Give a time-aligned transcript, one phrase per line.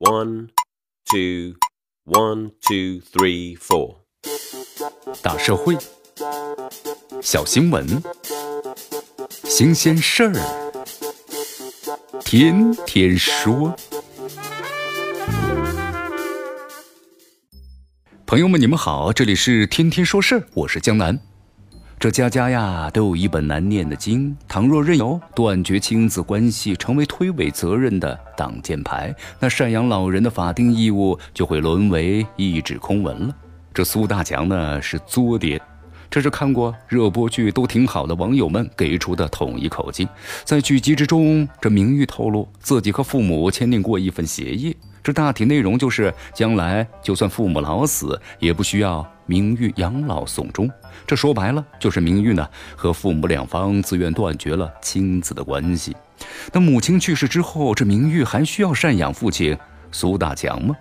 [0.00, 0.50] One,
[1.10, 1.56] two,
[2.04, 3.96] one, two, three, four。
[5.20, 5.76] 大社会，
[7.20, 8.00] 小新闻，
[9.42, 10.34] 新鲜事儿，
[12.20, 13.76] 天天说。
[18.24, 21.18] 朋友们，你们好，这里是天天说事儿，我是江南。
[22.00, 33.34] 这家家呀都有一本难念的经，倘若任由断绝亲子关系成为推诿责任的挡箭牌，那赡养老人的法定义务就会沦为一纸空文了。
[33.74, 35.60] 这苏大强呢是作爹，
[36.08, 40.08] 这是看过热播剧都挺好的网友们给出的统一口径。
[40.44, 49.06] 在剧集之中，这明玉透露自己和父母签订过一份协议，这大体内容就是将来就算父母老死，也不需要。
[49.30, 50.70] 明玉养老送终，
[51.06, 55.94] 这说白了就是明玉呢和父母两方自愿断绝了亲子的关系。
[56.50, 59.54] 那母亲去世之后，这明玉还需要赡养父亲
[59.92, 60.74] 苏大强吗？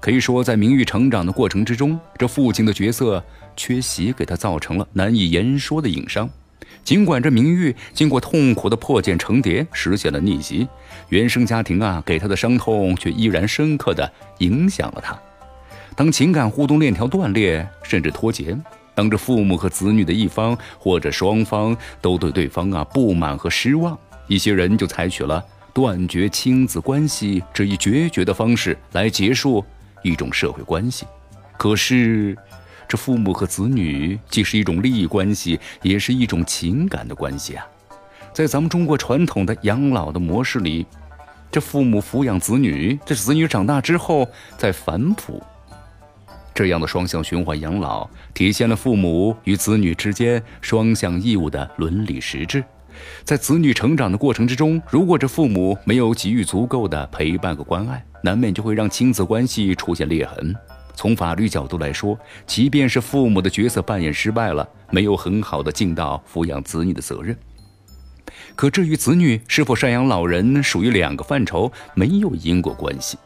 [0.00, 3.22] 可以说，在明玉成长的过程之中，这父亲的角色
[3.54, 6.26] 缺席给他造成了难以言说的硬伤。
[6.84, 10.68] 尽管这明玉经过痛苦的破茧成蝶，实现了逆袭，
[11.08, 15.18] 原生家庭啊给他的伤痛却依然深刻的影响了他。
[15.96, 18.54] 当情感互动链条断裂，甚至脱节；
[18.94, 29.64] 当着父母和子女的一方或者双方都对对方啊不满和失望，一些人就采取了断绝亲子关系这一决绝的方式来结束
[30.02, 31.04] 一种社会关系。
[31.58, 32.36] 可是，
[32.88, 37.66] 这父母和子女既是一种利益关系，也是一种情感的关系啊。
[38.32, 40.86] 在咱们中国传统的养老的模式里，
[41.50, 45.42] 这父母抚养子女，这子女长大之后再反哺。
[46.54, 52.64] 这样的双向循环养老，体现了父母与子女之间双向义务的伦理实质。
[53.24, 60.54] 在子女成长的过程之中，如果这父母没有给予足够的陪伴和关爱，难免就会让亲子关系出现裂痕。
[60.96, 67.36] 从法律角度来说，即便是父母的角色扮演失败了，没有很好的尽到抚养子女的责任，
[68.56, 73.18] 可至于子女是否赡养老人属于两个范畴，没有因果关系。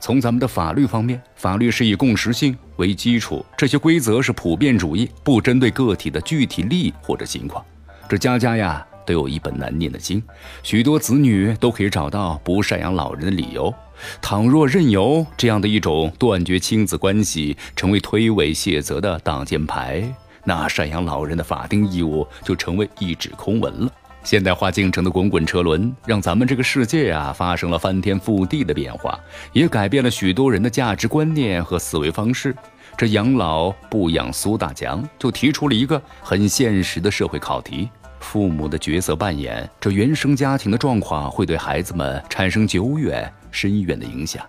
[0.00, 7.62] 从咱们的法律方面，法律是以共识性为基础，这些规则是普遍主义，不针对个体的具体利益或者情况。
[8.08, 10.22] 这家家呀都有一本难念的经，
[10.62, 13.74] 许多子女都可以找到不赡养老人的理由。
[14.22, 20.04] 倘若任由这样的一种断绝亲子关系成为推诿卸责的挡箭牌，
[20.44, 23.90] 那赡养老人的法定义务就成为一纸空文了。
[24.22, 29.18] 现代化进程的滚滚车轮，让咱们这个世界啊发生了翻天覆地的变化，
[29.52, 32.54] 也改变了许多人的价值观念和思维方式。
[32.96, 37.88] 这养老不养苏大强就提出了一个很现实的社会考题：
[38.20, 44.46] 父母的角色扮演，这原生家庭的状况会对孩子们产生久远深远的影响。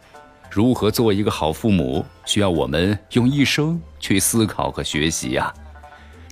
[0.52, 5.52] 如何做一个好父母，需要我们用一生去思考和学习呀。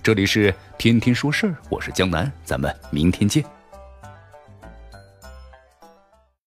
[0.02, 3.59] 这里是天天说事儿，我是江南，咱们明天见。